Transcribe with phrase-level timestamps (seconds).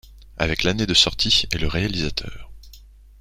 [0.37, 2.49] Avec l'année de sortie et le réalisateur.